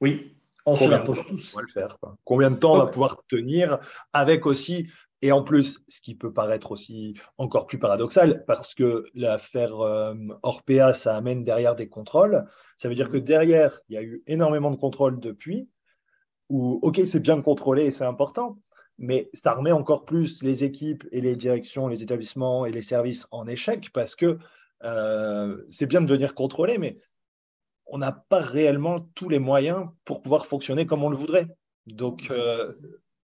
[0.00, 1.52] Oui, on se la pose tous.
[1.54, 3.78] On va le faire, Combien de temps on va pouvoir tenir
[4.12, 4.88] avec aussi,
[5.22, 10.14] et en plus, ce qui peut paraître aussi encore plus paradoxal, parce que l'affaire euh,
[10.42, 12.44] Orpea, ça amène derrière des contrôles.
[12.76, 15.68] Ça veut dire que derrière, il y a eu énormément de contrôles depuis,
[16.48, 18.58] où, OK, c'est bien contrôlé et c'est important,
[18.98, 23.26] mais ça remet encore plus les équipes et les directions, les établissements et les services
[23.30, 24.38] en échec parce que
[24.84, 26.98] euh, c'est bien de venir contrôler, mais
[27.86, 31.48] on n'a pas réellement tous les moyens pour pouvoir fonctionner comme on le voudrait.
[31.86, 32.72] Donc, euh,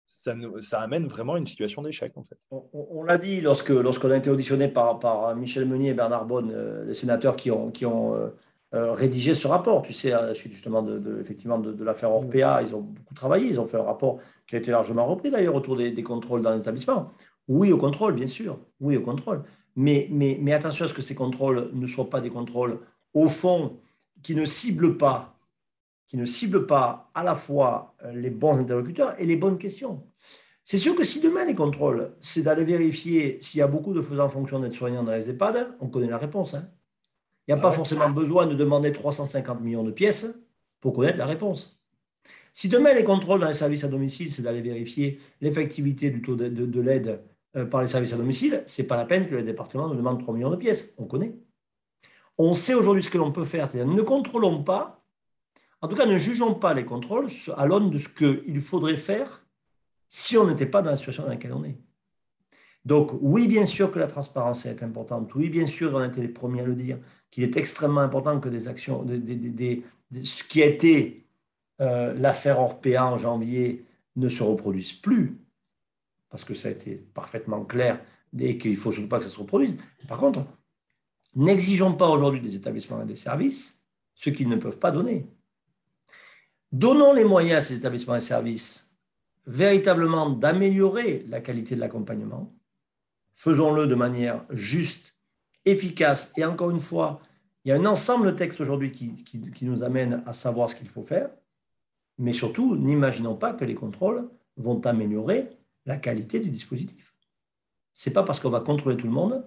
[0.06, 2.38] ça, ça, amène vraiment une situation d'échec, en fait.
[2.52, 6.52] On, l'a dit lorsque lorsqu'on a été auditionné par, par Michel Meunier et Bernard Bonne,
[6.54, 8.32] euh, les sénateurs qui ont, qui ont
[8.72, 9.82] rédigé ce rapport.
[9.82, 13.48] Tu sais, à la suite justement de, effectivement de, l'affaire Orpea, ils ont beaucoup travaillé.
[13.48, 16.42] Ils ont fait un rapport qui a été largement repris d'ailleurs autour des, des contrôles
[16.42, 17.12] dans les établissements.
[17.48, 18.60] Oui au contrôle, bien sûr.
[18.80, 19.44] Oui au contrôle.
[19.76, 22.80] Mais, mais, mais, attention à ce que ces contrôles ne soient pas des contrôles,
[23.14, 23.80] au fond,
[24.22, 25.38] qui ne ciblent pas,
[26.08, 30.04] qui ne ciblent pas à la fois euh, les bons interlocuteurs et les bonnes questions.
[30.64, 34.02] C'est sûr que si demain les contrôles, c'est d'aller vérifier s'il y a beaucoup de
[34.02, 36.54] faisans en fonction d'être soignants dans les EHPAD, on connaît la réponse.
[36.54, 36.70] Hein.
[37.48, 40.46] Il n'y a pas forcément besoin de demander 350 millions de pièces
[40.80, 41.82] pour connaître la réponse.
[42.54, 46.36] Si demain les contrôles dans les services à domicile, c'est d'aller vérifier l'effectivité du taux
[46.36, 47.22] de, de l'aide
[47.70, 50.20] par les services à domicile, ce n'est pas la peine que le département nous demande
[50.20, 50.96] 3 millions de pièces.
[50.98, 51.36] On connaît.
[52.38, 55.04] On sait aujourd'hui ce que l'on peut faire, c'est-à-dire ne contrôlons pas,
[55.82, 57.28] en tout cas ne jugeons pas les contrôles
[57.58, 59.46] à l'aune de ce qu'il faudrait faire
[60.10, 61.78] si on n'était pas dans la situation dans laquelle on est.
[62.86, 66.22] Donc oui, bien sûr que la transparence est importante, oui, bien sûr, on a été
[66.22, 66.98] les premiers à le dire,
[67.30, 71.28] qu'il est extrêmement important que des actions, ce qui a été
[71.80, 73.86] euh, l'affaire Orpea en janvier
[74.16, 75.40] ne se reproduise plus
[76.32, 78.00] parce que ça a été parfaitement clair
[78.40, 79.76] et qu'il ne faut surtout pas que ça se reproduise.
[80.08, 80.46] Par contre,
[81.36, 85.28] n'exigeons pas aujourd'hui des établissements et des services ce qu'ils ne peuvent pas donner.
[86.72, 89.00] Donnons les moyens à ces établissements et services
[89.46, 92.56] véritablement d'améliorer la qualité de l'accompagnement,
[93.36, 95.16] faisons-le de manière juste,
[95.66, 96.34] efficace.
[96.38, 97.20] Et encore une fois,
[97.66, 100.76] il y a un ensemble de textes aujourd'hui qui, qui, nous amènent à savoir ce
[100.76, 101.30] qu'il faut faire.
[102.18, 105.50] Mais surtout, n'imaginons pas que les contrôles vont améliorer
[105.86, 107.16] la qualité du dispositif.
[107.94, 109.46] Ce n'est pas parce qu'on va contrôler tout le monde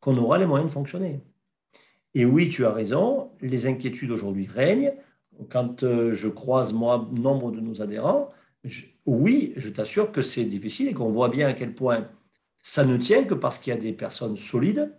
[0.00, 1.22] qu'on aura les moyens de fonctionner.
[2.14, 4.92] Et oui, tu as raison, les inquiétudes aujourd'hui règnent.
[5.48, 8.28] Quand euh, je croise, moi, nombre de nos adhérents,
[9.06, 12.08] oui, je t'assure que c'est difficile et qu'on voit bien à quel point
[12.62, 14.94] ça ne tient que parce qu'il y a des personnes solides,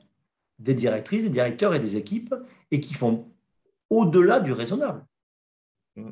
[0.60, 2.36] des directrices, des directeurs et des équipes,
[2.72, 3.32] et qui font
[3.90, 5.06] au-delà du raisonnable.
[5.96, 6.10] Mm.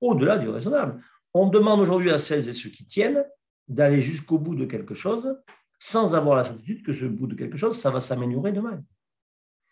[0.00, 1.02] Au-delà du raisonnable.
[1.34, 3.24] On demande aujourd'hui à celles et ceux qui tiennent
[3.68, 5.36] d'aller jusqu'au bout de quelque chose
[5.78, 8.82] sans avoir la certitude que ce bout de quelque chose, ça va s'améliorer demain.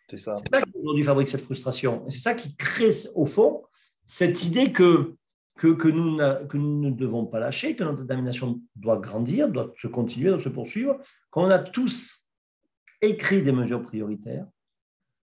[0.08, 0.34] C'est ça.
[0.36, 2.06] C'est ça qui aujourd'hui fabrique cette frustration.
[2.06, 3.62] Et c'est ça qui crée, au fond,
[4.04, 5.14] cette idée que,
[5.56, 9.72] que, que, nous, que nous ne devons pas lâcher, que notre détermination doit grandir, doit
[9.80, 12.28] se continuer, doit se poursuivre, qu'on a tous
[13.00, 14.46] écrit des mesures prioritaires,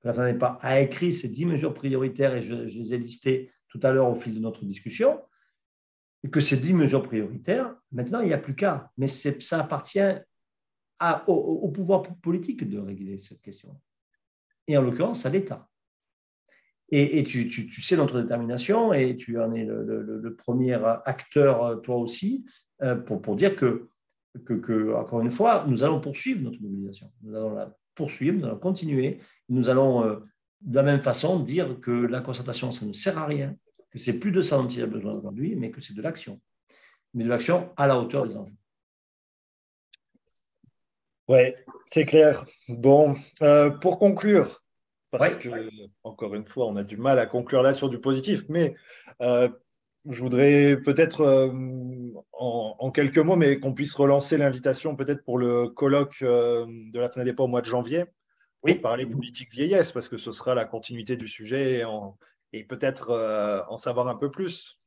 [0.03, 3.51] la n'est pas a écrit ces dix mesures prioritaires, et je, je les ai listées
[3.69, 5.21] tout à l'heure au fil de notre discussion,
[6.25, 8.91] et que ces dix mesures prioritaires, maintenant, il n'y a plus qu'à.
[8.97, 10.01] Mais ça appartient
[11.27, 13.79] au, pouvoir politique de régler cette question.
[14.67, 15.69] Et en l'occurrence, à l'État.
[16.91, 22.47] Et, tu, sais notre détermination, et tu en es le, premier acteur, toi aussi,
[22.83, 23.89] euh, pour, pour dire que,
[24.47, 27.13] que, encore une fois, nous allons poursuivre notre mobilisation.
[27.23, 29.19] Nous allons la poursuivre, nous allons continuer.
[29.51, 30.17] Nous allons, euh,
[30.63, 33.55] de la même façon, dire que la concertation, ça ne sert à rien,
[33.95, 36.41] que c'est plus de ça dont il a besoin aujourd'hui, mais que c'est de l'action.
[37.15, 38.57] Mais de l'action à la hauteur des enjeux.
[41.29, 41.55] Oui,
[41.87, 42.45] c'est clair.
[42.69, 44.63] Bon, euh, pour conclure,
[45.13, 45.49] parce que,
[46.03, 48.75] encore une fois, on a du mal à conclure là sur du positif, mais
[49.23, 49.49] euh,
[50.11, 51.53] je voudrais peut-être, euh,
[52.33, 57.23] en, quelques mots, mais qu'on puisse relancer l'invitation peut-être pour le colloque de la fin
[57.23, 58.07] des pas au mois de janvier,
[58.65, 58.73] oui.
[58.75, 62.19] pour parler politique vieillesse, parce que ce sera la continuité du sujet et en,
[62.55, 64.79] et peut-être euh, en savoir un peu plus.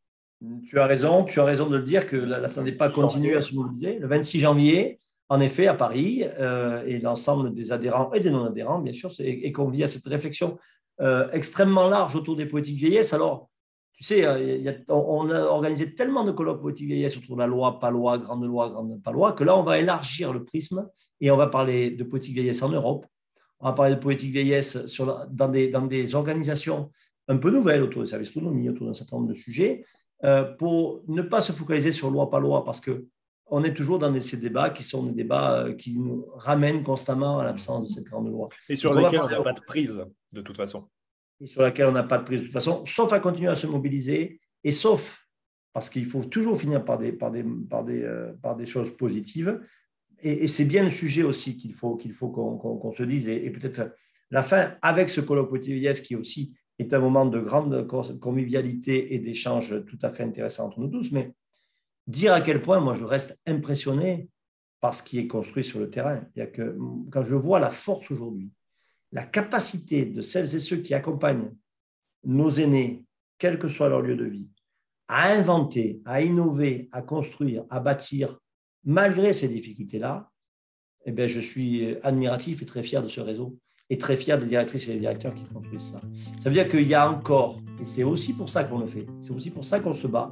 [0.65, 3.35] Tu as raison, tu as raison de le dire que la, la n'est pas continue
[3.35, 3.99] à se mobiliser.
[3.99, 4.99] Le 26 janvier,
[5.29, 9.51] en effet, à Paris, euh, et l'ensemble des adhérents et des non-adhérents, bien sûr, est,
[9.51, 10.57] convié à cette réflexion
[11.01, 13.13] euh, extrêmement large autour des politiques vieillesse.
[13.13, 13.49] Alors,
[13.91, 14.25] tu sais,
[14.87, 18.45] on a organisé tellement de colloques politiques vieillesse autour de la loi, pas loi, grande
[18.45, 20.87] loi, grande pas loi, que là, on va élargir le prisme
[21.19, 23.07] et on va parler de politique vieillesse en Europe.
[23.59, 26.91] On va parler de politique vieillesse sur dans, des, dans des organisations
[27.27, 29.83] un peu nouvelle autour des services autonomie, autour d'un certain nombre de sujets,
[30.23, 33.05] euh, pour ne pas se focaliser sur loi par loi, parce que
[33.49, 37.39] on est toujours dans ces débats qui sont des débats euh, qui nous ramènent constamment
[37.39, 38.49] à l'absence de cette grande loi.
[38.67, 40.87] Et sur lesquels on n'a pas de prise, de toute façon.
[41.39, 43.55] Et sur laquelle on n'a pas de prise, de toute façon, sauf à continuer à
[43.55, 45.25] se mobiliser, et sauf,
[45.71, 48.95] parce qu'il faut toujours finir par des, par des, par des, euh, par des choses
[48.97, 49.61] positives,
[50.19, 53.93] et, c'est bien le sujet aussi qu'il faut qu'on se dise, et, peut-être
[54.31, 57.87] la fin, avec ce colloque qui est aussi est un moment de grande
[58.19, 61.33] convivialité et d'échange tout à fait intéressant entre nous tous, mais
[62.05, 64.29] dire à quel point moi je reste impressionné
[64.79, 66.23] par ce qui est construit sur le terrain.
[66.35, 66.77] Il que,
[67.11, 68.51] quand je vois la force aujourd'hui,
[69.11, 71.51] la capacité de celles et ceux qui accompagnent
[72.23, 73.05] nos aînés,
[73.37, 74.49] quel que soit leur lieu de vie,
[75.07, 78.39] à inventer, à innover, à construire, à bâtir,
[78.83, 80.29] malgré ces difficultés-là,
[81.05, 83.57] eh bien, je suis admiratif et très fier de ce réseau
[83.89, 86.01] et très fier des directrices et des directeurs qui construisent ça.
[86.41, 89.05] Ça veut dire qu'il y a encore, et c'est aussi pour ça qu'on le fait,
[89.21, 90.31] c'est aussi pour ça qu'on se bat,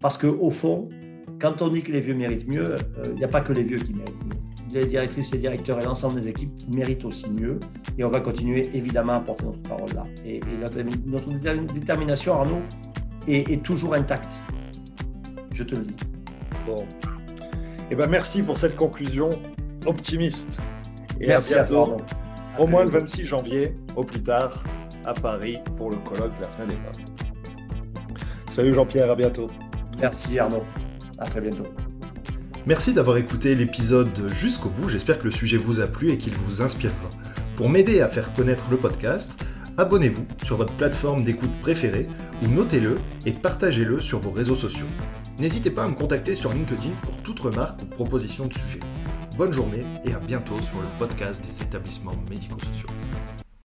[0.00, 0.88] parce qu'au fond,
[1.40, 3.62] quand on dit que les vieux méritent mieux, euh, il n'y a pas que les
[3.62, 4.34] vieux qui méritent mieux.
[4.72, 7.60] Les directrices, les directeurs et l'ensemble des équipes méritent aussi mieux.
[7.96, 10.04] Et on va continuer évidemment à porter notre parole là.
[10.26, 12.62] Et, notre, détermination, Arnaud,
[13.28, 14.40] est, toujours intacte.
[15.52, 15.94] Je te le dis.
[16.66, 16.84] Bon.
[17.90, 19.30] Eh ben merci pour cette conclusion
[19.86, 20.58] optimiste.
[21.20, 21.98] Et merci à bientôt.
[22.56, 24.62] Au moins le 26 janvier, au plus tard,
[25.04, 27.04] à Paris pour le colloque de la fin des pages.
[28.54, 29.48] Salut Jean-Pierre, à bientôt.
[30.00, 30.62] Merci Arnaud,
[31.18, 31.66] à très bientôt.
[32.64, 36.34] Merci d'avoir écouté l'épisode jusqu'au bout, j'espère que le sujet vous a plu et qu'il
[36.34, 37.10] vous inspirera.
[37.56, 39.32] Pour m'aider à faire connaître le podcast,
[39.76, 42.06] abonnez-vous sur votre plateforme d'écoute préférée
[42.40, 44.86] ou notez-le et partagez-le sur vos réseaux sociaux.
[45.40, 48.80] N'hésitez pas à me contacter sur LinkedIn pour toute remarque ou proposition de sujet.
[49.36, 52.88] Bonne journée et à bientôt sur le podcast des établissements médico-sociaux.